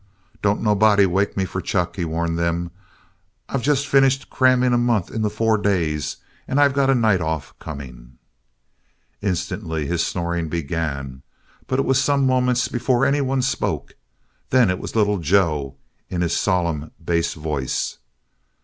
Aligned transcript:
"Don't 0.41 0.63
nobody 0.63 1.05
wake 1.05 1.37
me 1.37 1.45
for 1.45 1.61
chuck," 1.61 1.95
he 1.95 2.05
warned 2.05 2.35
them. 2.35 2.71
"I've 3.47 3.61
just 3.61 3.85
finished 3.85 4.31
cramming 4.31 4.73
a 4.73 4.77
month 4.79 5.11
into 5.11 5.29
four 5.29 5.59
days 5.59 6.17
and 6.47 6.59
I 6.59 6.69
got 6.69 6.89
a 6.89 6.95
night 6.95 7.21
off 7.21 7.53
coming." 7.59 8.17
Instantly 9.21 9.85
his 9.85 10.03
snoring 10.03 10.49
began 10.49 11.21
but 11.67 11.77
it 11.77 11.85
was 11.85 12.03
some 12.03 12.25
moments 12.25 12.67
before 12.67 13.05
anyone 13.05 13.43
spoke. 13.43 13.93
Then 14.49 14.71
it 14.71 14.79
was 14.79 14.95
Little 14.95 15.19
Joe 15.19 15.75
in 16.09 16.21
his 16.21 16.35
solemn 16.35 16.89
bass 16.99 17.35
voice. 17.35 17.99